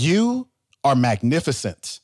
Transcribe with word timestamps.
You 0.00 0.48
are 0.84 0.94
magnificent. 0.94 1.98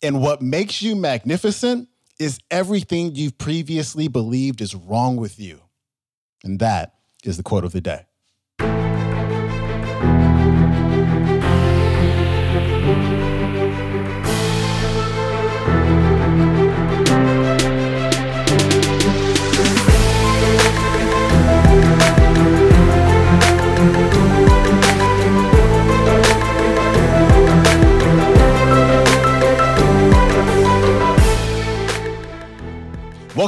And 0.00 0.22
what 0.22 0.42
makes 0.42 0.80
you 0.80 0.94
magnificent 0.94 1.88
is 2.20 2.38
everything 2.52 3.16
you've 3.16 3.36
previously 3.36 4.06
believed 4.06 4.60
is 4.60 4.76
wrong 4.76 5.16
with 5.16 5.40
you. 5.40 5.60
And 6.44 6.60
that 6.60 6.94
is 7.24 7.36
the 7.36 7.42
quote 7.42 7.64
of 7.64 7.72
the 7.72 7.80
day. 7.80 8.06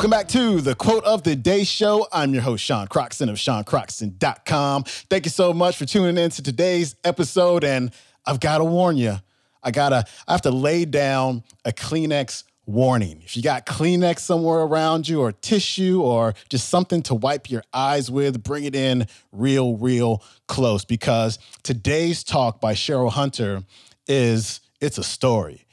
Welcome 0.02 0.18
back 0.18 0.26
to 0.30 0.60
the 0.60 0.74
Quote 0.74 1.04
of 1.04 1.22
the 1.22 1.36
Day 1.36 1.62
Show. 1.62 2.08
I'm 2.12 2.34
your 2.34 2.42
host, 2.42 2.64
Sean 2.64 2.88
Croxton 2.88 3.28
of 3.28 3.36
SeanCroxton.com. 3.36 4.82
Thank 4.82 5.26
you 5.26 5.30
so 5.30 5.52
much 5.52 5.76
for 5.76 5.84
tuning 5.84 6.18
in 6.18 6.28
to 6.30 6.42
today's 6.42 6.96
episode. 7.04 7.62
And 7.62 7.92
I've 8.26 8.40
got 8.40 8.58
to 8.58 8.64
warn 8.64 8.96
you, 8.96 9.18
I 9.62 9.70
gotta, 9.70 10.04
I 10.26 10.32
have 10.32 10.42
to 10.42 10.50
lay 10.50 10.86
down 10.86 11.44
a 11.64 11.70
Kleenex 11.70 12.42
warning. 12.66 13.22
If 13.24 13.36
you 13.36 13.44
got 13.44 13.64
Kleenex 13.64 14.18
somewhere 14.18 14.62
around 14.62 15.08
you, 15.08 15.20
or 15.20 15.30
tissue, 15.30 16.02
or 16.02 16.34
just 16.48 16.68
something 16.68 17.02
to 17.02 17.14
wipe 17.14 17.48
your 17.48 17.62
eyes 17.72 18.10
with, 18.10 18.42
bring 18.42 18.64
it 18.64 18.74
in 18.74 19.06
real, 19.30 19.76
real 19.76 20.24
close 20.48 20.84
because 20.84 21.38
today's 21.62 22.24
talk 22.24 22.60
by 22.60 22.74
Cheryl 22.74 23.12
Hunter 23.12 23.62
is 24.08 24.62
it's 24.80 24.98
a 24.98 25.04
story. 25.04 25.64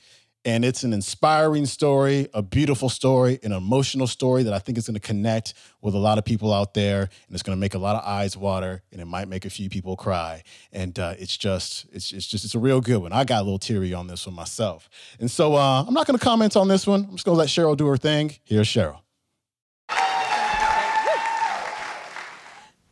And 0.45 0.63
it's 0.63 0.83
an 0.83 0.93
inspiring 0.93 1.65
story, 1.65 2.29
a 2.33 2.41
beautiful 2.41 2.87
story, 2.87 3.39
an 3.43 3.51
emotional 3.51 4.07
story 4.07 4.43
that 4.43 4.53
I 4.53 4.59
think 4.59 4.77
is 4.77 4.87
going 4.87 4.93
to 4.93 5.01
connect 5.01 5.53
with 5.81 5.93
a 5.95 5.97
lot 5.97 6.17
of 6.17 6.23
people 6.23 6.53
out 6.53 6.73
there, 6.73 7.01
and 7.01 7.31
it's 7.31 7.43
going 7.43 7.57
to 7.57 7.59
make 7.59 7.73
a 7.73 7.77
lot 7.77 7.97
of 7.97 8.05
eyes 8.05 8.37
water, 8.37 8.81
and 8.93 9.01
it 9.01 9.05
might 9.05 9.27
make 9.27 9.45
a 9.45 9.49
few 9.49 9.69
people 9.69 9.97
cry. 9.97 10.43
And 10.71 10.97
uh, 10.97 11.15
it's 11.19 11.35
just, 11.35 11.87
it's, 11.91 12.13
it's 12.13 12.25
just, 12.25 12.45
it's 12.45 12.55
a 12.55 12.59
real 12.59 12.79
good 12.79 12.99
one. 12.99 13.11
I 13.11 13.25
got 13.25 13.41
a 13.41 13.43
little 13.43 13.59
teary 13.59 13.93
on 13.93 14.07
this 14.07 14.25
one 14.25 14.33
myself, 14.33 14.89
and 15.19 15.29
so 15.29 15.55
uh, 15.55 15.83
I'm 15.85 15.93
not 15.93 16.07
going 16.07 16.17
to 16.17 16.23
comment 16.23 16.55
on 16.55 16.69
this 16.69 16.87
one. 16.87 17.01
I'm 17.09 17.15
just 17.15 17.25
going 17.25 17.35
to 17.35 17.39
let 17.39 17.49
Cheryl 17.49 17.75
do 17.75 17.87
her 17.87 17.97
thing. 17.97 18.35
Here's 18.45 18.67
Cheryl. 18.67 19.01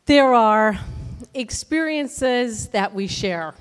There 0.04 0.34
are 0.34 0.78
experiences 1.32 2.68
that 2.68 2.94
we 2.94 3.06
share 3.06 3.54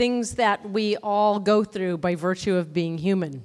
things 0.00 0.36
that 0.36 0.70
we 0.70 0.96
all 1.02 1.38
go 1.38 1.62
through 1.62 1.98
by 1.98 2.14
virtue 2.14 2.54
of 2.54 2.72
being 2.72 2.96
human. 2.96 3.44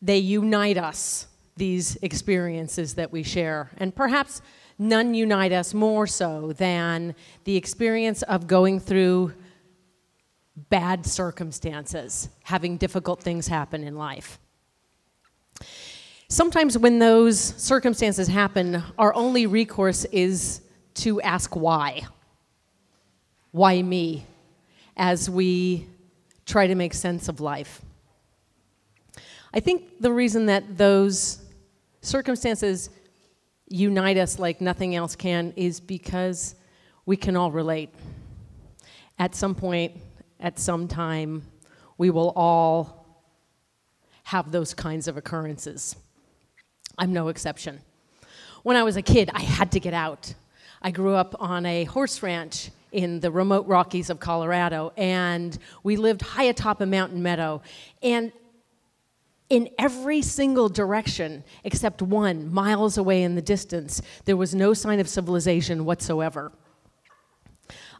They 0.00 0.18
unite 0.18 0.78
us, 0.78 1.26
these 1.56 1.96
experiences 1.96 2.94
that 2.94 3.10
we 3.10 3.24
share. 3.24 3.72
And 3.78 3.92
perhaps 3.92 4.40
none 4.78 5.14
unite 5.14 5.50
us 5.50 5.74
more 5.74 6.06
so 6.06 6.52
than 6.52 7.16
the 7.42 7.56
experience 7.56 8.22
of 8.22 8.46
going 8.46 8.78
through 8.78 9.32
bad 10.70 11.04
circumstances, 11.04 12.28
having 12.44 12.76
difficult 12.76 13.20
things 13.20 13.48
happen 13.48 13.82
in 13.82 13.96
life. 13.96 14.38
Sometimes, 16.28 16.78
when 16.78 17.00
those 17.00 17.40
circumstances 17.40 18.28
happen, 18.28 18.84
our 18.96 19.12
only 19.14 19.44
recourse 19.44 20.04
is 20.12 20.60
to 20.94 21.20
ask 21.22 21.56
why. 21.56 22.06
Why 23.50 23.82
me? 23.82 24.24
As 24.98 25.30
we 25.30 25.86
try 26.44 26.66
to 26.66 26.74
make 26.74 26.92
sense 26.92 27.28
of 27.28 27.40
life. 27.40 27.80
I 29.54 29.60
think 29.60 30.00
the 30.00 30.12
reason 30.12 30.46
that 30.46 30.76
those 30.76 31.40
circumstances 32.02 32.90
unite 33.68 34.16
us 34.16 34.38
like 34.38 34.60
nothing 34.60 34.94
else 34.94 35.14
can 35.14 35.52
is 35.56 35.80
because 35.80 36.54
we 37.06 37.16
can 37.16 37.36
all 37.36 37.50
relate. 37.50 37.94
At 39.18 39.34
some 39.34 39.54
point, 39.54 39.92
at 40.40 40.58
some 40.58 40.88
time, 40.88 41.44
we 41.96 42.10
will 42.10 42.32
all 42.36 43.22
have 44.24 44.52
those 44.52 44.74
kinds 44.74 45.08
of 45.08 45.16
occurrences. 45.16 45.96
I'm 46.98 47.12
no 47.12 47.28
exception. 47.28 47.80
When 48.62 48.76
I 48.76 48.82
was 48.82 48.96
a 48.96 49.02
kid, 49.02 49.30
I 49.32 49.40
had 49.40 49.72
to 49.72 49.80
get 49.80 49.94
out. 49.94 50.34
I 50.80 50.90
grew 50.90 51.14
up 51.14 51.34
on 51.40 51.66
a 51.66 51.84
horse 51.84 52.22
ranch 52.22 52.70
in 52.92 53.20
the 53.20 53.30
remote 53.30 53.66
Rockies 53.66 54.10
of 54.10 54.20
Colorado, 54.20 54.92
and 54.96 55.58
we 55.82 55.96
lived 55.96 56.22
high 56.22 56.44
atop 56.44 56.80
a 56.80 56.86
mountain 56.86 57.22
meadow. 57.22 57.60
And 58.02 58.32
in 59.50 59.68
every 59.78 60.22
single 60.22 60.68
direction, 60.68 61.42
except 61.64 62.02
one, 62.02 62.52
miles 62.52 62.98
away 62.98 63.22
in 63.22 63.34
the 63.34 63.42
distance, 63.42 64.02
there 64.24 64.36
was 64.36 64.54
no 64.54 64.74
sign 64.74 65.00
of 65.00 65.08
civilization 65.08 65.84
whatsoever. 65.84 66.52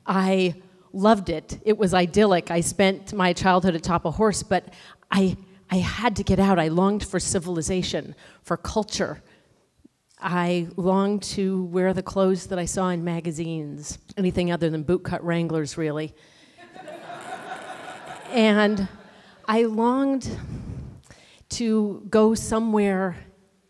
I 0.07 0.55
loved 0.93 1.29
it. 1.29 1.59
It 1.65 1.79
was 1.79 1.95
idyllic. 1.95 2.51
I 2.51 2.61
spent 2.61 3.13
my 3.13 3.33
childhood 3.33 3.75
atop 3.75 4.05
a 4.05 4.11
horse, 4.11 4.43
but 4.43 4.73
I, 5.11 5.37
I 5.71 5.77
had 5.77 6.17
to 6.17 6.23
get 6.23 6.39
out. 6.39 6.59
I 6.59 6.69
longed 6.69 7.05
for 7.05 7.21
civilization, 7.21 8.15
for 8.43 8.57
culture, 8.57 9.23
I 10.21 10.67
longed 10.77 11.23
to 11.23 11.65
wear 11.65 11.95
the 11.95 12.03
clothes 12.03 12.49
that 12.49 12.59
I 12.59 12.65
saw 12.65 12.89
in 12.89 13.05
magazines, 13.05 13.99
anything 14.17 14.51
other 14.51 14.69
than 14.69 14.85
bootcut 14.85 15.21
Wranglers, 15.23 15.79
really. 15.79 16.13
and 18.33 18.89
I 19.47 19.63
longed 19.63 20.29
to 21.51 22.05
go 22.11 22.35
somewhere 22.35 23.17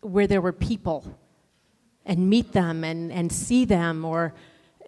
where 0.01 0.25
there 0.25 0.41
were 0.41 0.51
people 0.51 1.19
and 2.03 2.29
meet 2.29 2.51
them 2.51 2.83
and, 2.83 3.11
and 3.11 3.31
see 3.31 3.65
them 3.65 4.03
or 4.03 4.33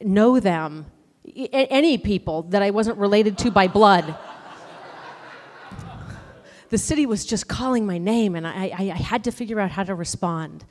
know 0.01 0.39
them, 0.39 0.87
any 1.35 1.99
people 1.99 2.41
that 2.43 2.63
I 2.63 2.71
wasn't 2.71 2.97
related 2.97 3.37
to 3.39 3.51
by 3.51 3.67
blood. 3.67 4.15
the 6.69 6.79
city 6.79 7.05
was 7.05 7.23
just 7.23 7.47
calling 7.47 7.85
my 7.85 7.99
name, 7.99 8.35
and 8.35 8.47
I, 8.47 8.71
I, 8.75 8.91
I 8.91 8.97
had 8.97 9.23
to 9.25 9.31
figure 9.31 9.59
out 9.59 9.69
how 9.69 9.83
to 9.83 9.93
respond. 9.93 10.65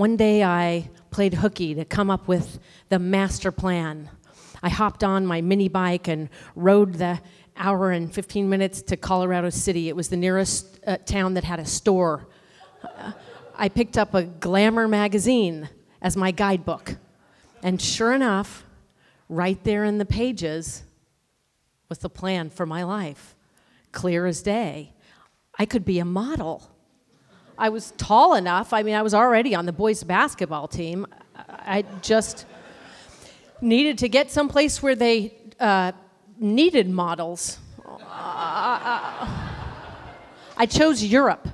One 0.00 0.16
day 0.16 0.42
I 0.42 0.88
played 1.10 1.34
hooky 1.34 1.74
to 1.74 1.84
come 1.84 2.08
up 2.10 2.26
with 2.26 2.58
the 2.88 2.98
master 2.98 3.52
plan. 3.52 4.08
I 4.62 4.70
hopped 4.70 5.04
on 5.04 5.26
my 5.26 5.42
mini 5.42 5.68
bike 5.68 6.08
and 6.08 6.30
rode 6.56 6.94
the 6.94 7.20
hour 7.54 7.90
and 7.90 8.10
15 8.10 8.48
minutes 8.48 8.80
to 8.80 8.96
Colorado 8.96 9.50
City. 9.50 9.90
It 9.90 9.96
was 9.96 10.08
the 10.08 10.16
nearest 10.16 10.80
uh, 10.86 10.96
town 11.04 11.34
that 11.34 11.44
had 11.44 11.60
a 11.60 11.66
store. 11.66 12.28
I 13.54 13.68
picked 13.68 13.98
up 13.98 14.14
a 14.14 14.22
Glamour 14.22 14.88
magazine 14.88 15.68
as 16.00 16.16
my 16.16 16.30
guidebook. 16.30 16.96
And 17.62 17.78
sure 17.78 18.14
enough, 18.14 18.64
right 19.28 19.62
there 19.64 19.84
in 19.84 19.98
the 19.98 20.06
pages 20.06 20.82
was 21.90 21.98
the 21.98 22.08
plan 22.08 22.48
for 22.48 22.64
my 22.64 22.84
life. 22.84 23.36
Clear 23.92 24.24
as 24.24 24.40
day. 24.40 24.94
I 25.58 25.66
could 25.66 25.84
be 25.84 25.98
a 25.98 26.06
model. 26.06 26.70
I 27.60 27.68
was 27.68 27.92
tall 27.98 28.34
enough. 28.36 28.72
I 28.72 28.82
mean, 28.82 28.94
I 28.94 29.02
was 29.02 29.12
already 29.12 29.54
on 29.54 29.66
the 29.66 29.72
boys' 29.72 30.02
basketball 30.02 30.66
team. 30.66 31.06
I 31.36 31.84
just 32.00 32.46
needed 33.60 33.98
to 33.98 34.08
get 34.08 34.30
someplace 34.30 34.82
where 34.82 34.94
they 34.94 35.34
uh, 35.60 35.92
needed 36.38 36.88
models. 36.88 37.58
I 37.86 39.26
chose 40.70 41.04
Europe. 41.04 41.48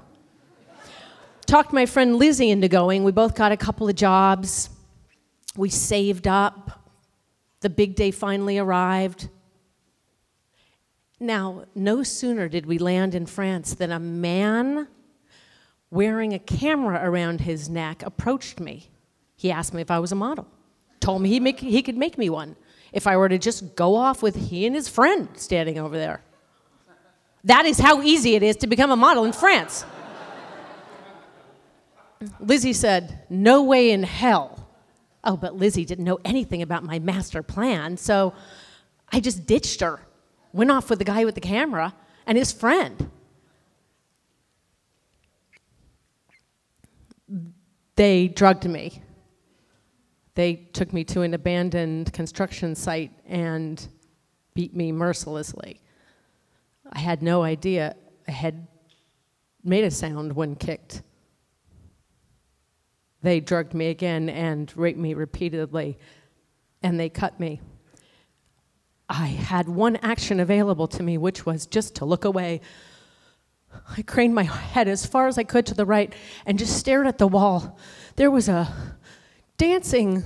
Talked 1.45 1.73
my 1.73 1.87
friend 1.87 2.15
Lizzie 2.15 2.51
into 2.51 2.69
going. 2.69 3.03
We 3.03 3.11
both 3.11 3.35
got 3.35 3.51
a 3.51 3.57
couple 3.57 3.89
of 3.89 3.97
jobs. 3.97 4.71
We 5.57 5.71
saved 5.71 6.29
up. 6.29 6.89
The 7.63 7.71
big 7.71 7.97
day 7.97 8.13
finally 8.13 8.59
arrived. 8.59 9.29
Now, 11.19 11.65
no 11.75 12.05
sooner 12.05 12.49
did 12.49 12.65
we 12.65 12.79
land 12.79 13.17
in 13.17 13.27
France 13.27 13.75
than 13.75 13.91
a 13.91 13.99
man 13.99 14.87
wearing 15.97 16.35
a 16.35 16.39
camera 16.39 17.01
around 17.03 17.41
his 17.41 17.71
neck, 17.71 18.03
approached 18.03 18.61
me. 18.61 18.91
He 19.35 19.51
asked 19.51 19.73
me 19.73 19.81
if 19.81 19.91
I 19.91 19.99
was 19.99 20.13
a 20.13 20.15
model, 20.15 20.47
told 21.01 21.23
me 21.23 21.31
he, 21.31 21.41
make, 21.41 21.59
he 21.59 21.83
could 21.83 21.97
make 21.97 22.19
me 22.19 22.29
one 22.29 22.55
if 22.93 23.07
I 23.07 23.17
were 23.17 23.31
to 23.31 23.39
just 23.39 23.75
go 23.75 23.97
off 23.97 24.23
with 24.23 24.37
he 24.37 24.67
and 24.67 24.77
his 24.77 24.89
friend 24.89 25.29
standing 25.37 25.79
over 25.79 25.97
there. 25.97 26.21
That 27.45 27.65
is 27.65 27.79
how 27.79 28.03
easy 28.03 28.35
it 28.35 28.43
is 28.43 28.57
to 28.57 28.67
become 28.67 28.91
a 28.91 28.97
model 28.97 29.25
in 29.25 29.33
France. 29.33 29.87
Lizzie 32.41 32.75
said, 32.75 33.25
No 33.31 33.63
way 33.63 33.91
in 33.91 34.03
hell. 34.03 34.69
Oh, 35.25 35.37
but 35.37 35.57
Lizzie 35.57 35.87
didn't 35.87 36.05
know 36.05 36.19
anything 36.25 36.61
about 36.61 36.85
my 36.85 36.99
master 36.99 37.43
plan, 37.43 37.97
so 37.97 38.35
I 39.11 39.21
just 39.21 39.47
ditched 39.47 39.81
her, 39.81 40.01
went 40.53 40.71
off 40.71 40.91
with 40.91 40.99
the 40.99 41.05
guy 41.07 41.25
with 41.25 41.35
the 41.35 41.41
camera 41.41 41.95
and 42.27 42.37
his 42.37 42.53
friend. 42.53 43.11
They 47.97 48.29
drugged 48.29 48.69
me. 48.69 49.03
They 50.35 50.55
took 50.73 50.93
me 50.93 51.03
to 51.05 51.23
an 51.23 51.35
abandoned 51.35 52.13
construction 52.13 52.75
site 52.75 53.11
and 53.27 53.87
beat 54.55 54.77
me 54.77 54.93
mercilessly. 54.93 55.81
I 56.93 56.99
had 56.99 57.23
no 57.23 57.43
idea 57.43 57.97
I 58.29 58.33
had 58.33 58.67
made 59.65 59.85
a 59.85 59.91
sound 59.91 60.35
when 60.35 60.55
kicked. 60.55 61.03
They 63.23 63.41
drugged 63.41 63.75
me 63.75 63.89
again 63.89 64.29
and 64.29 64.73
raped 64.77 64.99
me 64.99 65.15
repeatedly, 65.15 65.99
and 66.83 67.01
they 67.01 67.09
cut 67.09 67.41
me. 67.41 67.61
I 69.09 69.27
had 69.27 69.69
one 69.69 69.97
action 69.97 70.39
available 70.39 70.87
to 70.89 71.03
me, 71.03 71.17
which 71.19 71.47
was 71.47 71.67
just 71.67 71.97
to 71.97 72.05
look 72.05 72.25
away. 72.25 72.61
I 73.97 74.03
craned 74.03 74.35
my 74.35 74.45
head 74.45 74.89
as 74.89 75.07
far 75.07 75.27
as 75.27 75.39
I 75.39 75.45
could 75.45 75.67
to 75.67 75.75
the 75.75 75.87
right 75.87 76.15
and 76.45 76.59
just 76.59 76.77
stared 76.77 77.07
at 77.07 77.19
the 77.19 77.29
wall. 77.29 77.79
There 78.17 78.31
was 78.31 78.49
a 78.49 78.73
dancing 79.57 80.25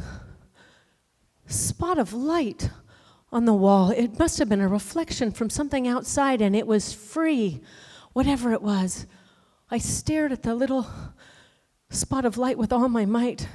spot 1.47 1.99
of 1.99 2.13
light 2.13 2.71
on 3.33 3.45
the 3.45 3.55
wall. 3.55 3.91
It 3.91 4.19
must 4.19 4.39
have 4.39 4.49
been 4.49 4.61
a 4.61 4.69
reflection 4.69 5.31
from 5.31 5.51
something 5.51 5.87
outside, 5.87 6.41
and 6.41 6.57
it 6.57 6.67
was 6.67 6.93
free, 6.93 7.61
whatever 8.13 8.53
it 8.53 8.63
was. 8.63 9.07
I 9.71 9.79
stared 9.79 10.33
at 10.33 10.43
the 10.43 10.55
little 10.55 10.87
spot 11.91 12.25
of 12.25 12.39
light 12.39 12.59
with 12.59 12.73
all 12.73 12.89
my 12.89 13.05
might, 13.05 13.49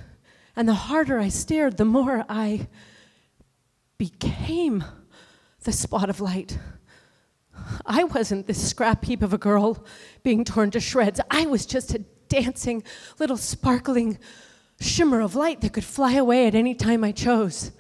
and 0.55 0.67
the 0.67 0.73
harder 0.73 1.19
I 1.19 1.29
stared, 1.29 1.77
the 1.77 1.85
more 1.85 2.25
I 2.29 2.67
became 3.97 4.83
the 5.63 5.71
spot 5.71 6.09
of 6.09 6.21
light. 6.21 6.57
I 7.85 8.03
wasn't 8.03 8.47
this 8.47 8.69
scrap 8.69 9.05
heap 9.05 9.21
of 9.21 9.33
a 9.33 9.37
girl 9.37 9.85
being 10.23 10.43
torn 10.43 10.71
to 10.71 10.79
shreds. 10.79 11.19
I 11.29 11.45
was 11.45 11.65
just 11.65 11.93
a 11.93 11.99
dancing, 12.29 12.83
little 13.19 13.37
sparkling 13.37 14.19
shimmer 14.79 15.21
of 15.21 15.35
light 15.35 15.61
that 15.61 15.73
could 15.73 15.83
fly 15.83 16.13
away 16.13 16.47
at 16.47 16.55
any 16.55 16.75
time 16.75 17.03
I 17.03 17.11
chose. 17.11 17.71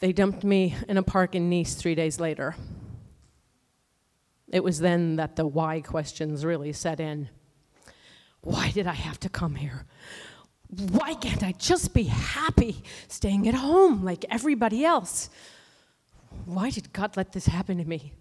They 0.00 0.12
dumped 0.12 0.44
me 0.44 0.76
in 0.88 0.98
a 0.98 1.02
park 1.02 1.34
in 1.34 1.48
Nice 1.48 1.74
three 1.74 1.94
days 1.94 2.20
later. 2.20 2.54
It 4.48 4.62
was 4.62 4.78
then 4.78 5.16
that 5.16 5.36
the 5.36 5.46
why 5.46 5.80
questions 5.80 6.44
really 6.44 6.72
set 6.72 7.00
in. 7.00 7.30
Why 8.42 8.70
did 8.70 8.86
I 8.86 8.92
have 8.92 9.18
to 9.20 9.28
come 9.28 9.56
here? 9.56 9.86
Why 10.68 11.14
can't 11.14 11.42
I 11.42 11.52
just 11.52 11.94
be 11.94 12.04
happy 12.04 12.82
staying 13.08 13.46
at 13.48 13.54
home 13.54 14.04
like 14.04 14.24
everybody 14.30 14.84
else? 14.84 15.30
Why 16.44 16.70
did 16.70 16.92
God 16.92 17.16
let 17.16 17.32
this 17.32 17.46
happen 17.46 17.78
to 17.78 17.84
me? 17.84 18.12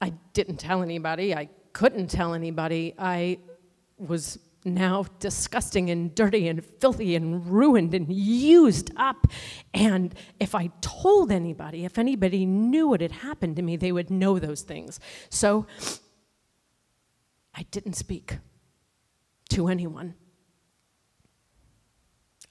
I 0.00 0.12
didn't 0.32 0.58
tell 0.58 0.82
anybody. 0.82 1.34
I 1.34 1.48
couldn't 1.72 2.08
tell 2.08 2.34
anybody. 2.34 2.94
I 2.98 3.38
was 3.98 4.38
now 4.64 5.04
disgusting 5.18 5.90
and 5.90 6.14
dirty 6.14 6.48
and 6.48 6.64
filthy 6.64 7.14
and 7.16 7.46
ruined 7.46 7.94
and 7.94 8.12
used 8.12 8.90
up. 8.96 9.26
And 9.74 10.14
if 10.38 10.54
I 10.54 10.70
told 10.80 11.32
anybody, 11.32 11.84
if 11.84 11.98
anybody 11.98 12.46
knew 12.46 12.88
what 12.88 13.00
had 13.00 13.12
happened 13.12 13.56
to 13.56 13.62
me, 13.62 13.76
they 13.76 13.92
would 13.92 14.10
know 14.10 14.38
those 14.38 14.62
things. 14.62 15.00
So 15.30 15.66
I 17.54 17.62
didn't 17.70 17.94
speak 17.94 18.38
to 19.50 19.68
anyone. 19.68 20.14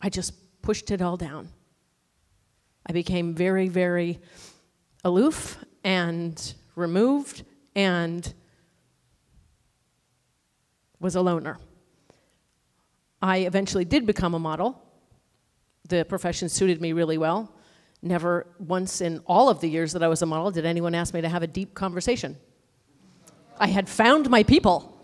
I 0.01 0.09
just 0.09 0.33
pushed 0.61 0.91
it 0.91 1.01
all 1.01 1.17
down. 1.17 1.49
I 2.85 2.93
became 2.93 3.33
very, 3.33 3.67
very 3.67 4.19
aloof 5.03 5.57
and 5.83 6.53
removed 6.75 7.43
and 7.75 8.33
was 10.99 11.15
a 11.15 11.21
loner. 11.21 11.57
I 13.21 13.39
eventually 13.39 13.85
did 13.85 14.05
become 14.05 14.33
a 14.33 14.39
model. 14.39 14.81
The 15.89 16.05
profession 16.05 16.49
suited 16.49 16.81
me 16.81 16.93
really 16.93 17.17
well. 17.17 17.51
Never 18.01 18.47
once 18.59 19.01
in 19.01 19.19
all 19.25 19.49
of 19.49 19.59
the 19.59 19.69
years 19.69 19.93
that 19.93 20.03
I 20.03 20.07
was 20.07 20.21
a 20.21 20.25
model 20.25 20.51
did 20.51 20.65
anyone 20.65 20.93
ask 20.93 21.13
me 21.13 21.21
to 21.21 21.29
have 21.29 21.43
a 21.43 21.47
deep 21.47 21.73
conversation. 21.73 22.37
I 23.59 23.67
had 23.67 23.89
found 23.89 24.29
my 24.29 24.43
people 24.43 24.96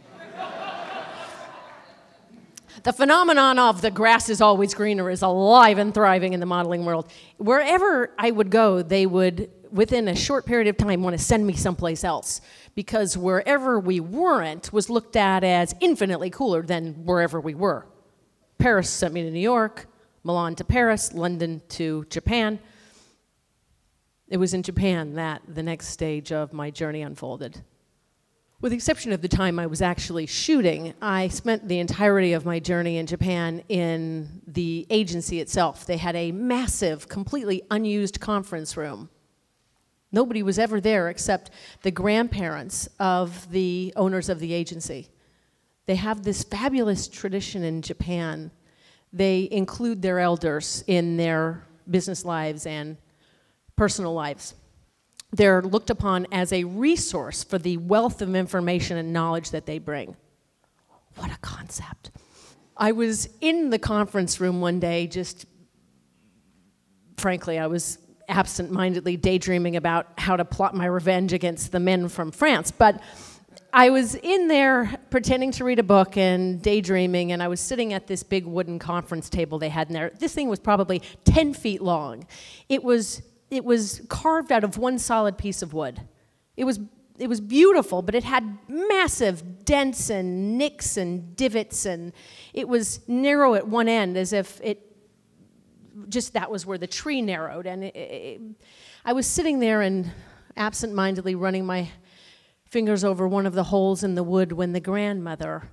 the 2.83 2.93
phenomenon 2.93 3.59
of 3.59 3.81
the 3.81 3.89
grass 3.89 4.29
is 4.29 4.41
always 4.41 4.73
greener 4.73 5.09
is 5.09 5.21
alive 5.21 5.77
and 5.77 5.93
thriving 5.93 6.33
in 6.33 6.39
the 6.39 6.45
modeling 6.45 6.83
world. 6.83 7.09
Wherever 7.37 8.13
I 8.17 8.31
would 8.31 8.49
go, 8.49 8.81
they 8.81 9.05
would, 9.05 9.49
within 9.71 10.09
a 10.09 10.15
short 10.15 10.45
period 10.45 10.67
of 10.67 10.77
time, 10.77 11.01
want 11.01 11.17
to 11.17 11.23
send 11.23 11.47
me 11.47 11.53
someplace 11.53 12.03
else. 12.03 12.41
Because 12.75 13.17
wherever 13.17 13.79
we 13.79 13.99
weren't 13.99 14.73
was 14.73 14.89
looked 14.89 15.15
at 15.15 15.43
as 15.43 15.73
infinitely 15.79 16.29
cooler 16.29 16.61
than 16.61 17.05
wherever 17.05 17.39
we 17.39 17.55
were. 17.55 17.87
Paris 18.57 18.89
sent 18.89 19.13
me 19.13 19.23
to 19.23 19.31
New 19.31 19.39
York, 19.39 19.87
Milan 20.23 20.55
to 20.55 20.63
Paris, 20.63 21.13
London 21.13 21.61
to 21.69 22.05
Japan. 22.09 22.59
It 24.27 24.37
was 24.37 24.53
in 24.53 24.63
Japan 24.63 25.13
that 25.13 25.41
the 25.47 25.63
next 25.63 25.87
stage 25.87 26.31
of 26.31 26.51
my 26.51 26.69
journey 26.69 27.01
unfolded. 27.01 27.61
With 28.63 28.71
the 28.71 28.77
exception 28.77 29.11
of 29.11 29.21
the 29.21 29.27
time 29.27 29.59
I 29.59 29.67
was 29.67 29.81
actually 29.81 30.25
shooting, 30.25 30.93
I 31.01 31.27
spent 31.27 31.67
the 31.67 31.79
entirety 31.79 32.31
of 32.31 32.45
my 32.45 32.59
journey 32.59 32.95
in 32.95 33.05
Japan 33.05 33.61
in 33.67 34.41
the 34.47 34.87
agency 34.89 35.41
itself. 35.41 35.85
They 35.85 35.97
had 35.97 36.15
a 36.15 36.31
massive, 36.31 37.09
completely 37.09 37.63
unused 37.69 38.21
conference 38.21 38.77
room. 38.77 39.09
Nobody 40.13 40.43
was 40.43 40.57
ever 40.57 40.79
there 40.79 41.09
except 41.09 41.51
the 41.81 41.91
grandparents 41.91 42.87
of 42.99 43.51
the 43.51 43.91
owners 43.97 44.29
of 44.29 44.39
the 44.39 44.53
agency. 44.53 45.09
They 45.85 45.95
have 45.95 46.23
this 46.23 46.45
fabulous 46.45 47.09
tradition 47.09 47.65
in 47.65 47.81
Japan. 47.81 48.49
They 49.11 49.49
include 49.51 50.01
their 50.01 50.19
elders 50.19 50.85
in 50.87 51.17
their 51.17 51.67
business 51.89 52.23
lives 52.23 52.65
and 52.65 52.95
personal 53.75 54.13
lives 54.13 54.53
they're 55.33 55.63
looked 55.63 55.89
upon 55.89 56.27
as 56.31 56.53
a 56.53 56.63
resource 56.63 57.43
for 57.43 57.57
the 57.57 57.77
wealth 57.77 58.21
of 58.21 58.35
information 58.35 58.97
and 58.97 59.11
knowledge 59.11 59.49
that 59.49 59.65
they 59.65 59.79
bring. 59.79 60.15
What 61.15 61.31
a 61.31 61.37
concept. 61.39 62.11
I 62.77 62.91
was 62.91 63.27
in 63.41 63.71
the 63.71 63.79
conference 63.79 64.39
room 64.39 64.61
one 64.61 64.79
day, 64.79 65.07
just 65.07 65.45
frankly, 67.17 67.57
I 67.57 67.67
was 67.67 67.97
absent 68.29 68.71
mindedly 68.71 69.17
daydreaming 69.17 69.75
about 69.75 70.07
how 70.17 70.35
to 70.35 70.45
plot 70.45 70.75
my 70.75 70.85
revenge 70.85 71.33
against 71.33 71.71
the 71.71 71.79
men 71.79 72.07
from 72.09 72.31
France. 72.31 72.71
But 72.71 73.01
I 73.73 73.89
was 73.89 74.15
in 74.15 74.47
there 74.47 74.99
pretending 75.09 75.51
to 75.53 75.63
read 75.63 75.79
a 75.79 75.83
book 75.83 76.15
and 76.15 76.61
daydreaming, 76.61 77.31
and 77.31 77.41
I 77.41 77.47
was 77.47 77.59
sitting 77.59 77.93
at 77.93 78.05
this 78.05 78.21
big 78.21 78.45
wooden 78.45 78.77
conference 78.77 79.29
table 79.29 79.57
they 79.57 79.69
had 79.69 79.87
in 79.87 79.93
there. 79.93 80.11
This 80.19 80.33
thing 80.33 80.47
was 80.47 80.59
probably 80.59 81.01
10 81.25 81.53
feet 81.53 81.81
long. 81.81 82.25
It 82.69 82.83
was 82.83 83.21
it 83.53 83.63
was 83.63 84.01
carved 84.09 84.51
out 84.51 84.63
of 84.63 84.77
one 84.77 84.97
solid 84.99 85.37
piece 85.37 85.61
of 85.61 85.73
wood. 85.73 86.01
It 86.57 86.63
was, 86.63 86.79
it 87.17 87.27
was 87.27 87.39
beautiful, 87.39 88.01
but 88.01 88.15
it 88.15 88.23
had 88.23 88.57
massive 88.67 89.63
dents 89.65 90.09
and 90.09 90.57
nicks 90.57 90.97
and 90.97 91.35
divots, 91.35 91.85
and 91.85 92.13
it 92.53 92.67
was 92.67 93.07
narrow 93.07 93.55
at 93.55 93.67
one 93.67 93.87
end 93.87 94.17
as 94.17 94.33
if 94.33 94.59
it 94.63 94.89
just 96.09 96.33
that 96.33 96.49
was 96.49 96.65
where 96.65 96.77
the 96.77 96.87
tree 96.87 97.21
narrowed. 97.21 97.67
And 97.67 97.83
it, 97.83 97.95
it, 97.95 98.41
I 99.05 99.13
was 99.13 99.27
sitting 99.27 99.59
there 99.59 99.81
and 99.81 100.11
absent-mindedly 100.57 101.35
running 101.35 101.65
my 101.65 101.89
fingers 102.65 103.03
over 103.03 103.27
one 103.27 103.45
of 103.45 103.53
the 103.53 103.65
holes 103.65 104.03
in 104.03 104.15
the 104.15 104.23
wood 104.23 104.51
when 104.51 104.73
the 104.73 104.79
grandmother 104.79 105.69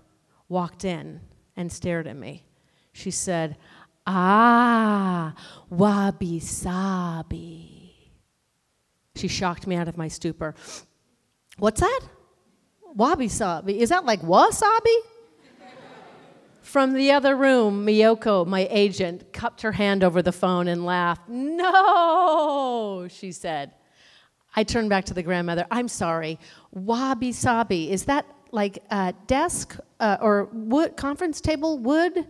walked 0.48 0.84
in 0.84 1.20
and 1.56 1.72
stared 1.72 2.06
at 2.06 2.16
me. 2.16 2.44
She 2.92 3.10
said, 3.10 3.56
Ah, 4.12 5.34
wabi 5.70 6.40
sabi. 6.40 8.10
She 9.14 9.28
shocked 9.28 9.68
me 9.68 9.76
out 9.76 9.86
of 9.86 9.96
my 9.96 10.08
stupor. 10.08 10.56
What's 11.58 11.80
that? 11.80 12.00
Wabi 12.96 13.28
sabi. 13.28 13.80
Is 13.80 13.90
that 13.90 14.04
like 14.04 14.22
wasabi? 14.22 14.96
From 16.60 16.94
the 16.94 17.12
other 17.12 17.36
room, 17.36 17.86
Miyoko, 17.86 18.44
my 18.46 18.66
agent, 18.70 19.32
cupped 19.32 19.62
her 19.62 19.72
hand 19.72 20.02
over 20.02 20.22
the 20.22 20.32
phone 20.32 20.66
and 20.66 20.84
laughed. 20.84 21.28
No, 21.28 23.06
she 23.08 23.30
said. 23.30 23.74
I 24.56 24.64
turned 24.64 24.90
back 24.90 25.04
to 25.04 25.14
the 25.14 25.22
grandmother. 25.22 25.66
I'm 25.70 25.86
sorry. 25.86 26.40
Wabi 26.72 27.30
sabi. 27.30 27.92
Is 27.92 28.06
that 28.06 28.26
like 28.50 28.82
a 28.90 29.14
desk 29.28 29.76
uh, 30.00 30.16
or 30.20 30.48
wood 30.52 30.96
conference 30.96 31.40
table 31.40 31.78
wood? 31.78 32.26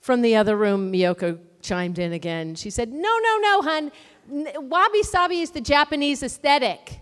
From 0.00 0.22
the 0.22 0.36
other 0.36 0.56
room, 0.56 0.92
Miyoko 0.92 1.38
chimed 1.60 1.98
in 1.98 2.12
again. 2.12 2.54
She 2.54 2.70
said, 2.70 2.92
No, 2.92 3.18
no, 3.18 3.38
no, 3.40 3.62
hun. 3.62 3.92
Wabi 4.30 5.02
sabi 5.02 5.40
is 5.40 5.50
the 5.50 5.60
Japanese 5.60 6.22
aesthetic. 6.22 7.00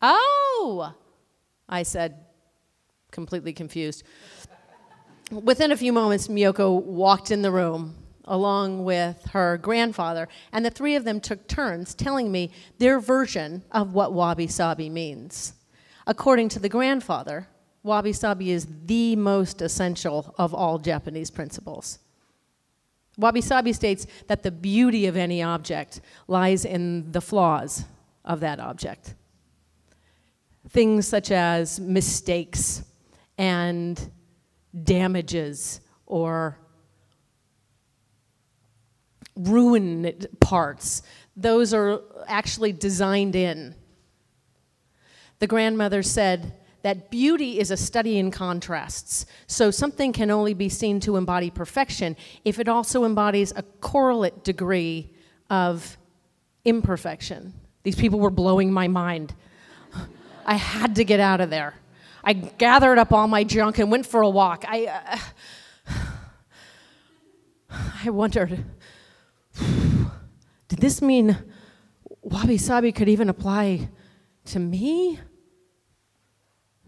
Oh, 0.00 0.94
I 1.68 1.82
said, 1.82 2.24
completely 3.10 3.52
confused. 3.52 4.04
Within 5.30 5.72
a 5.72 5.76
few 5.76 5.92
moments, 5.92 6.28
Miyoko 6.28 6.82
walked 6.82 7.30
in 7.30 7.42
the 7.42 7.50
room 7.50 7.94
along 8.26 8.84
with 8.84 9.24
her 9.32 9.58
grandfather, 9.58 10.28
and 10.52 10.64
the 10.64 10.70
three 10.70 10.96
of 10.96 11.04
them 11.04 11.20
took 11.20 11.46
turns 11.46 11.94
telling 11.94 12.30
me 12.30 12.50
their 12.78 12.98
version 12.98 13.62
of 13.70 13.94
what 13.94 14.12
wabi 14.12 14.46
sabi 14.46 14.90
means. 14.90 15.54
According 16.06 16.48
to 16.50 16.58
the 16.58 16.68
grandfather, 16.68 17.48
wabi 17.86 18.12
sabi 18.12 18.50
is 18.50 18.66
the 18.84 19.16
most 19.16 19.62
essential 19.62 20.34
of 20.36 20.52
all 20.52 20.78
Japanese 20.78 21.30
principles. 21.30 22.00
Wabi 23.16 23.40
Sabi 23.40 23.72
states 23.72 24.06
that 24.26 24.42
the 24.42 24.50
beauty 24.50 25.06
of 25.06 25.16
any 25.16 25.42
object 25.42 26.00
lies 26.28 26.66
in 26.66 27.12
the 27.12 27.20
flaws 27.22 27.84
of 28.26 28.40
that 28.40 28.60
object. 28.60 29.14
Things 30.68 31.08
such 31.08 31.30
as 31.30 31.80
mistakes 31.80 32.84
and 33.38 34.10
damages 34.84 35.80
or 36.04 36.58
ruined 39.34 40.26
parts, 40.40 41.02
those 41.36 41.72
are 41.72 42.00
actually 42.26 42.72
designed 42.72 43.34
in. 43.34 43.74
The 45.38 45.46
grandmother 45.46 46.02
said 46.02 46.52
that 46.86 47.10
beauty 47.10 47.58
is 47.58 47.72
a 47.72 47.76
study 47.76 48.16
in 48.16 48.30
contrasts. 48.30 49.26
So 49.48 49.72
something 49.72 50.12
can 50.12 50.30
only 50.30 50.54
be 50.54 50.68
seen 50.68 51.00
to 51.00 51.16
embody 51.16 51.50
perfection 51.50 52.14
if 52.44 52.60
it 52.60 52.68
also 52.68 53.04
embodies 53.04 53.52
a 53.56 53.64
correlate 53.80 54.44
degree 54.44 55.10
of 55.50 55.98
imperfection. 56.64 57.54
These 57.82 57.96
people 57.96 58.20
were 58.20 58.30
blowing 58.30 58.72
my 58.72 58.86
mind. 58.86 59.34
I 60.46 60.54
had 60.54 60.94
to 60.94 61.04
get 61.04 61.18
out 61.18 61.40
of 61.40 61.50
there. 61.50 61.74
I 62.22 62.34
gathered 62.34 62.98
up 62.98 63.12
all 63.12 63.26
my 63.26 63.42
junk 63.42 63.80
and 63.80 63.90
went 63.90 64.06
for 64.06 64.20
a 64.22 64.30
walk. 64.30 64.64
I, 64.68 65.18
uh, 65.88 65.92
I 68.04 68.10
wondered, 68.10 68.64
did 70.68 70.78
this 70.78 71.02
mean 71.02 71.36
wabi 72.22 72.58
sabi 72.58 72.92
could 72.92 73.08
even 73.08 73.28
apply 73.28 73.88
to 74.44 74.60
me? 74.60 75.18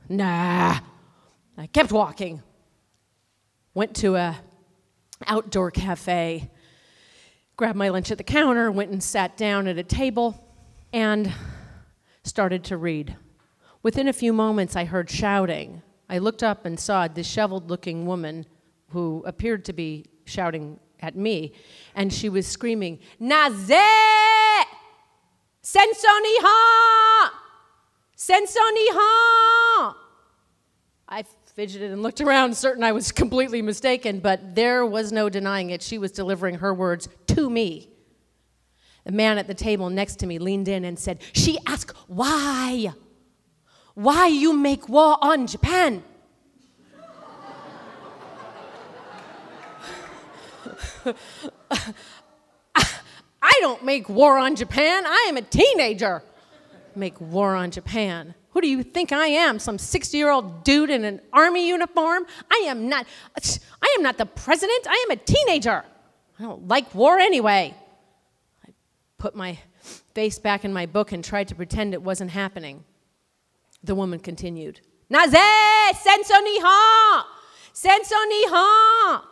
Nah. 0.08 0.78
I 1.56 1.66
kept 1.66 1.92
walking. 1.92 2.42
Went 3.74 3.94
to 3.96 4.16
a 4.16 4.36
outdoor 5.26 5.70
cafe, 5.70 6.50
grabbed 7.56 7.76
my 7.76 7.88
lunch 7.88 8.10
at 8.10 8.18
the 8.18 8.24
counter, 8.24 8.70
went 8.70 8.90
and 8.90 9.02
sat 9.02 9.36
down 9.36 9.66
at 9.66 9.76
a 9.78 9.82
table, 9.82 10.42
and 10.92 11.32
started 12.22 12.64
to 12.64 12.76
read. 12.76 13.16
Within 13.82 14.08
a 14.08 14.12
few 14.12 14.32
moments, 14.32 14.76
I 14.76 14.84
heard 14.84 15.10
shouting. 15.10 15.82
I 16.08 16.18
looked 16.18 16.42
up 16.42 16.64
and 16.64 16.78
saw 16.78 17.04
a 17.04 17.08
disheveled 17.08 17.68
looking 17.68 18.06
woman 18.06 18.46
who 18.90 19.22
appeared 19.26 19.64
to 19.66 19.72
be 19.72 20.06
shouting 20.24 20.78
at 21.00 21.16
me, 21.16 21.52
and 21.94 22.12
she 22.12 22.28
was 22.28 22.46
screaming, 22.46 23.00
Naze! 23.18 23.74
Sensoniha! 25.62 27.30
Sensoniha! 28.16 29.47
I 31.08 31.24
fidgeted 31.54 31.90
and 31.90 32.02
looked 32.02 32.20
around, 32.20 32.54
certain 32.54 32.84
I 32.84 32.92
was 32.92 33.10
completely 33.22 33.62
mistaken, 33.62 34.20
but 34.20 34.54
there 34.54 34.84
was 34.84 35.10
no 35.10 35.30
denying 35.30 35.70
it. 35.70 35.82
She 35.82 35.96
was 35.98 36.12
delivering 36.12 36.56
her 36.56 36.74
words 36.74 37.08
to 37.28 37.48
me. 37.48 37.88
The 39.04 39.12
man 39.12 39.38
at 39.38 39.46
the 39.46 39.54
table 39.54 39.88
next 39.88 40.16
to 40.16 40.26
me 40.26 40.38
leaned 40.38 40.68
in 40.68 40.84
and 40.84 40.98
said, 40.98 41.20
She 41.32 41.58
asked, 41.66 41.96
Why? 42.08 42.92
Why 43.94 44.26
you 44.26 44.52
make 44.52 44.86
war 44.88 45.16
on 45.22 45.46
Japan? 45.46 46.02
I 53.40 53.54
don't 53.60 53.82
make 53.82 54.10
war 54.10 54.36
on 54.36 54.56
Japan. 54.56 55.04
I 55.06 55.26
am 55.28 55.38
a 55.38 55.42
teenager. 55.42 56.22
Make 56.98 57.20
war 57.20 57.54
on 57.54 57.70
Japan. 57.70 58.34
Who 58.50 58.60
do 58.60 58.68
you 58.68 58.82
think 58.82 59.12
I 59.12 59.28
am? 59.28 59.58
Some 59.60 59.78
60 59.78 60.18
year 60.18 60.30
old 60.30 60.64
dude 60.64 60.90
in 60.90 61.04
an 61.04 61.20
army 61.32 61.68
uniform? 61.68 62.26
I 62.50 62.64
am 62.66 62.88
not. 62.88 63.06
I 63.82 63.94
am 63.96 64.02
not 64.02 64.18
the 64.18 64.26
president. 64.26 64.86
I 64.88 65.06
am 65.08 65.16
a 65.16 65.20
teenager. 65.20 65.84
I 66.38 66.42
don't 66.42 66.66
like 66.66 66.92
war 66.94 67.18
anyway. 67.18 67.74
I 68.66 68.70
put 69.16 69.36
my 69.36 69.58
face 70.14 70.38
back 70.38 70.64
in 70.64 70.72
my 70.72 70.86
book 70.86 71.12
and 71.12 71.24
tried 71.24 71.48
to 71.48 71.54
pretend 71.54 71.94
it 71.94 72.02
wasn't 72.02 72.32
happening. 72.32 72.84
The 73.84 73.94
woman 73.94 74.18
continued. 74.18 74.80
Naze, 75.10 75.94
senso 75.94 76.34
niha, 76.34 77.22
senso 77.72 78.16
niha. 78.32 79.22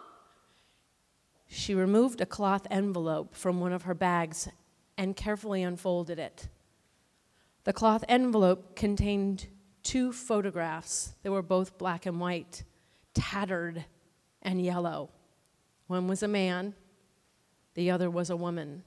She 1.49 1.75
removed 1.75 2.21
a 2.21 2.27
cloth 2.27 2.67
envelope 2.71 3.35
from 3.35 3.61
one 3.61 3.73
of 3.73 3.83
her 3.83 3.95
bags 3.95 4.49
and 4.97 5.17
carefully 5.17 5.63
unfolded 5.63 6.19
it. 6.19 6.49
The 7.67 7.73
cloth 7.73 8.05
envelope 8.09 8.77
contained 8.77 9.49
two 9.83 10.13
photographs. 10.13 11.15
They 11.25 11.31
were 11.31 11.43
both 11.43 11.79
black 11.79 12.07
and 12.07 12.21
white, 12.21 12.63
tattered 13.13 13.85
and 14.41 14.65
yellow. 14.65 15.11
One 15.89 16.07
was 16.07 16.23
a 16.23 16.29
man, 16.29 16.75
the 17.75 17.91
other 17.91 18.09
was 18.09 18.31
a 18.31 18.37
woman. 18.37 18.85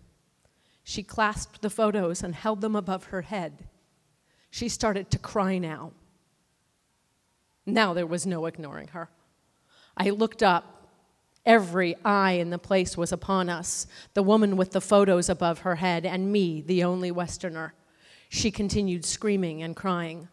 She 0.85 1.03
clasped 1.03 1.61
the 1.61 1.69
photos 1.69 2.23
and 2.23 2.33
held 2.33 2.61
them 2.61 2.73
above 2.73 3.07
her 3.07 3.23
head. 3.23 3.67
She 4.49 4.69
started 4.69 5.11
to 5.11 5.19
cry 5.19 5.57
now. 5.57 5.91
Now 7.65 7.93
there 7.93 8.07
was 8.07 8.25
no 8.25 8.45
ignoring 8.45 8.87
her. 8.89 9.09
I 9.97 10.09
looked 10.11 10.41
up 10.41 10.77
Every 11.45 11.95
eye 12.05 12.33
in 12.33 12.49
the 12.49 12.59
place 12.59 12.97
was 12.97 13.11
upon 13.11 13.49
us 13.49 13.87
the 14.13 14.21
woman 14.21 14.55
with 14.55 14.71
the 14.71 14.81
photos 14.81 15.29
above 15.29 15.59
her 15.59 15.75
head, 15.75 16.05
and 16.05 16.31
me, 16.31 16.61
the 16.61 16.83
only 16.83 17.11
Westerner. 17.11 17.73
She 18.29 18.51
continued 18.51 19.03
screaming 19.03 19.63
and 19.63 19.75
crying. 19.75 20.29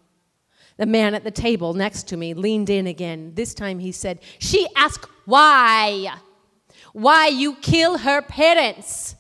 The 0.77 0.87
man 0.87 1.15
at 1.15 1.25
the 1.25 1.31
table 1.31 1.73
next 1.73 2.09
to 2.09 2.17
me 2.17 2.35
leaned 2.35 2.69
in 2.69 2.87
again. 2.87 3.33
This 3.35 3.55
time 3.55 3.79
he 3.79 3.91
said, 3.91 4.21
She 4.39 4.69
asked 4.77 5.07
why. 5.25 6.15
Why 6.93 7.29
you 7.29 7.57
kill 7.57 7.99
her 7.99 8.21
parents. 8.21 9.17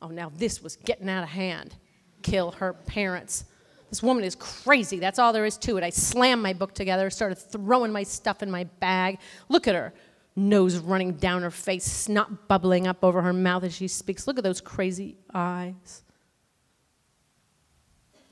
Oh, 0.00 0.08
now 0.08 0.30
this 0.36 0.62
was 0.62 0.76
getting 0.76 1.08
out 1.08 1.24
of 1.24 1.28
hand. 1.28 1.74
Kill 2.22 2.52
her 2.52 2.72
parents. 2.72 3.44
This 3.90 4.02
woman 4.02 4.24
is 4.24 4.36
crazy. 4.36 4.98
That's 4.98 5.18
all 5.18 5.32
there 5.32 5.46
is 5.46 5.56
to 5.58 5.76
it. 5.78 5.84
I 5.84 5.90
slammed 5.90 6.42
my 6.42 6.52
book 6.52 6.74
together, 6.74 7.10
started 7.10 7.36
throwing 7.36 7.92
my 7.92 8.02
stuff 8.04 8.42
in 8.42 8.50
my 8.50 8.64
bag. 8.64 9.18
Look 9.48 9.66
at 9.66 9.74
her. 9.74 9.92
Nose 10.36 10.76
running 10.78 11.12
down 11.12 11.42
her 11.42 11.50
face, 11.50 11.84
snot 11.84 12.46
bubbling 12.46 12.86
up 12.86 13.02
over 13.02 13.22
her 13.22 13.32
mouth 13.32 13.64
as 13.64 13.74
she 13.74 13.88
speaks. 13.88 14.26
Look 14.26 14.38
at 14.38 14.44
those 14.44 14.60
crazy 14.60 15.16
eyes. 15.32 16.02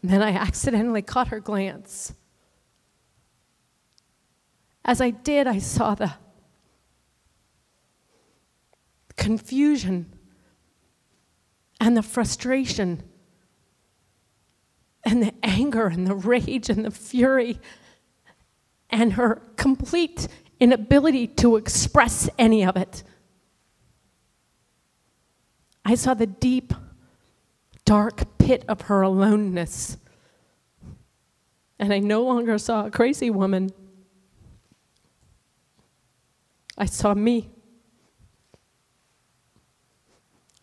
And 0.05 0.13
then 0.13 0.21
I 0.21 0.33
accidentally 0.33 1.01
caught 1.01 1.29
her 1.29 1.41
glance. 1.41 2.13
As 4.85 5.01
I 5.01 5.09
did, 5.09 5.47
I 5.47 5.59
saw 5.59 5.95
the 5.95 6.13
confusion 9.17 10.13
and 11.81 11.97
the 11.97 12.03
frustration 12.03 13.03
and 15.05 15.23
the 15.23 15.33
anger 15.43 15.87
and 15.87 16.07
the 16.07 16.15
rage 16.15 16.69
and 16.69 16.85
the 16.85 16.91
fury 16.91 17.59
and 18.91 19.15
her 19.15 19.37
complete 19.57 20.29
inability 20.61 21.29
to 21.29 21.57
express 21.57 22.29
any 22.39 22.63
of 22.63 22.77
it. 22.77 23.05
I 25.83 25.95
saw 25.95 26.13
the 26.13 26.27
deep, 26.27 26.75
dark 27.87 28.34
pit 28.45 28.65
of 28.69 28.83
her 28.83 29.01
aloneness. 29.01 29.97
And 31.79 31.93
I 31.95 31.99
no 31.99 32.23
longer 32.23 32.59
saw 32.59 32.87
a 32.87 32.91
crazy 32.91 33.31
woman. 33.31 33.73
I 36.77 36.85
saw 36.85 37.15
me. 37.15 37.51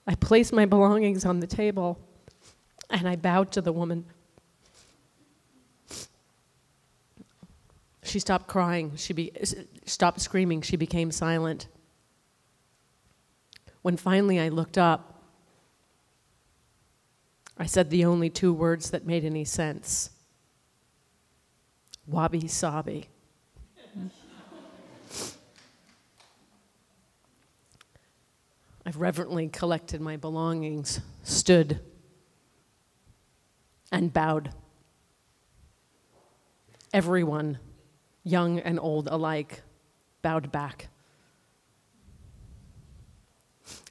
I 0.06 0.14
placed 0.16 0.54
my 0.54 0.66
belongings 0.66 1.26
on 1.26 1.40
the 1.40 1.48
table 1.48 2.00
and 2.90 3.08
I 3.08 3.16
bowed 3.16 3.52
to 3.54 3.62
the 3.62 3.72
woman. 3.72 4.06
She 8.04 8.20
stopped 8.20 8.48
crying. 8.48 8.96
She 8.96 9.14
be, 9.14 9.32
stopped 9.86 10.22
screaming. 10.22 10.62
She 10.62 10.76
became 10.76 11.12
silent. 11.12 11.68
When 13.82 13.98
finally 13.98 14.40
I 14.40 14.50
looked 14.50 14.78
up, 14.78 15.11
I 17.62 17.68
said 17.68 17.92
the 17.92 18.06
only 18.06 18.32
two 18.32 18.54
words 18.54 18.90
that 18.90 19.06
made 19.06 19.24
any 19.24 19.46
sense 19.46 20.10
Wabi 22.08 22.48
Sabi. 22.48 23.08
I've 28.84 28.98
reverently 28.98 29.48
collected 29.48 30.02
my 30.02 30.18
belongings, 30.18 31.02
stood, 31.22 31.80
and 33.92 34.12
bowed. 34.12 34.50
Everyone 36.92 37.60
young 38.24 38.58
and 38.58 38.80
old 38.80 39.08
alike, 39.08 39.62
bowed 40.24 40.52
back. 40.52 40.88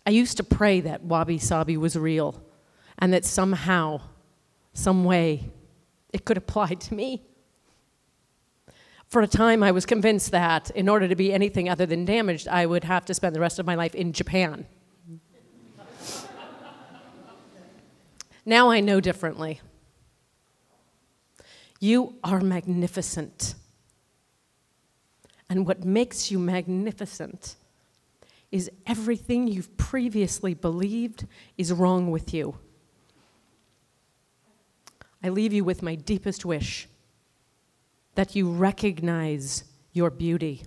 I 0.05 0.11
used 0.11 0.39
to 0.39 0.43
pray 0.43 0.81
that 0.81 1.05
wabi 1.05 1.39
sabi 1.39 1.77
was 1.77 1.95
real 1.95 2.43
and 3.01 3.13
that 3.13 3.25
somehow, 3.25 4.01
some 4.73 5.05
way, 5.05 5.51
it 6.13 6.25
could 6.25 6.37
apply 6.37 6.75
to 6.75 6.95
me. 6.95 7.23
For 9.07 9.23
a 9.23 9.27
time, 9.27 9.63
I 9.63 9.73
was 9.73 9.87
convinced 9.87 10.31
that 10.31 10.71
in 10.71 10.89
order 10.89 11.09
to 11.09 11.17
be 11.17 11.33
anything 11.33 11.69
other 11.69 11.87
than 11.87 12.05
damaged, 12.05 12.47
I 12.47 12.67
would 12.67 12.85
have 12.85 13.05
to 13.07 13.15
spend 13.15 13.35
the 13.35 13.41
rest 13.41 13.59
of 13.59 13.67
my 13.67 13.75
life 13.75 13.95
in 13.95 14.13
Japan. 14.13 14.67
now 18.47 18.71
I 18.71 18.81
know 18.81 19.01
differently. 19.01 19.61
You 21.81 22.15
are 22.23 22.41
magnificent. 22.41 23.55
And 25.49 25.67
what 25.67 25.85
makes 25.85 26.31
you 26.31 26.39
magnificent 26.39 27.57
is 28.53 28.71
everything 28.87 29.49
you've 29.49 29.77
previously 29.77 30.55
believed 30.55 31.27
is 31.59 31.73
wrong 31.73 32.11
with 32.11 32.33
you. 32.33 32.57
I 35.23 35.29
leave 35.29 35.53
you 35.53 35.65
with 35.65 35.83
my 35.83 35.95
deepest 35.95 36.45
wish 36.45 36.89
that 38.15 38.35
you 38.35 38.51
recognize 38.51 39.65
your 39.93 40.11
beauty, 40.11 40.63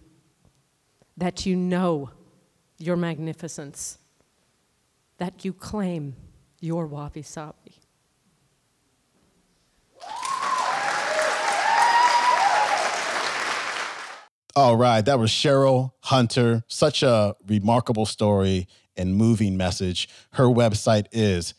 that 1.18 1.46
you 1.46 1.56
know 1.56 2.12
your 2.78 2.96
magnificence, 2.96 3.98
that 5.18 5.44
you 5.44 5.54
claim 5.54 6.16
your 6.60 6.86
wabi 6.86 7.22
sabi. 7.22 7.76
All 14.56 14.78
right, 14.78 15.04
that 15.04 15.18
was 15.18 15.32
Cheryl 15.32 15.94
Hunter. 16.02 16.64
Such 16.68 17.02
a 17.02 17.36
remarkable 17.48 18.06
story 18.06 18.68
and 18.96 19.16
moving 19.16 19.58
message. 19.58 20.08
Her 20.34 20.46
website 20.46 21.08
is 21.12 21.56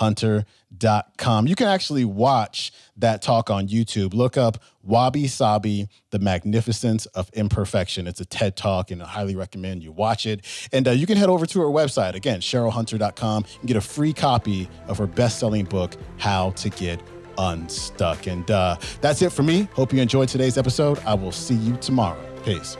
cherylhunter.com. 0.00 1.46
You 1.46 1.54
can 1.54 1.68
actually 1.68 2.04
watch 2.04 2.72
that 2.96 3.22
talk 3.22 3.50
on 3.50 3.68
YouTube. 3.68 4.14
Look 4.14 4.36
up 4.36 4.62
Wabi 4.82 5.26
Sabi, 5.26 5.88
The 6.10 6.18
Magnificence 6.18 7.06
of 7.06 7.30
Imperfection. 7.32 8.06
It's 8.06 8.20
a 8.20 8.24
TED 8.24 8.56
talk, 8.56 8.90
and 8.90 9.02
I 9.02 9.06
highly 9.06 9.36
recommend 9.36 9.82
you 9.82 9.92
watch 9.92 10.26
it. 10.26 10.44
And 10.72 10.88
uh, 10.88 10.92
you 10.92 11.06
can 11.06 11.16
head 11.16 11.28
over 11.28 11.46
to 11.46 11.60
her 11.60 11.66
website, 11.66 12.14
again, 12.14 12.40
cherylhunter.com, 12.40 13.44
and 13.60 13.68
get 13.68 13.76
a 13.76 13.80
free 13.80 14.12
copy 14.12 14.68
of 14.86 14.98
her 14.98 15.06
best 15.06 15.38
selling 15.38 15.64
book, 15.64 15.94
How 16.18 16.50
to 16.50 16.70
Get 16.70 17.00
unstuck. 17.38 18.26
And 18.26 18.50
uh, 18.50 18.76
that's 19.00 19.22
it 19.22 19.32
for 19.32 19.42
me. 19.42 19.68
Hope 19.74 19.92
you 19.92 20.00
enjoyed 20.00 20.28
today's 20.28 20.58
episode. 20.58 20.98
I 21.00 21.14
will 21.14 21.32
see 21.32 21.54
you 21.54 21.76
tomorrow. 21.76 22.18
Peace. 22.44 22.76